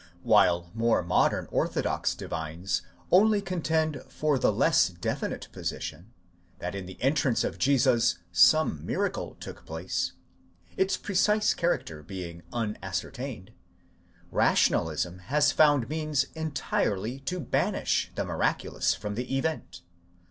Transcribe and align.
8 0.21 0.25
While 0.25 0.71
more 0.73 1.03
modern 1.03 1.45
orthodox 1.51 2.15
divines 2.15 2.81
only 3.11 3.39
contend 3.39 4.01
for 4.09 4.39
the 4.39 4.51
less 4.51 4.89
definite 4.89 5.47
position, 5.51 6.11
that 6.57 6.73
in 6.73 6.87
the 6.87 6.99
entrance 7.03 7.43
of 7.43 7.59
Jesus 7.59 8.17
some 8.31 8.83
miracle 8.83 9.35
took 9.35 9.63
place, 9.63 10.13
its 10.75 10.97
precise 10.97 11.53
character 11.53 12.01
being 12.01 12.41
un 12.51 12.79
ascertained: 12.81 13.51
Rationalism 14.31 15.19
has 15.29 15.51
found 15.51 15.87
means 15.87 16.23
entirely 16.33 17.19
to 17.19 17.39
banish 17.39 18.11
the 18.15 18.25
miraculous 18.25 18.95
from 18.95 19.13
the 19.13 19.37
event. 19.37 19.81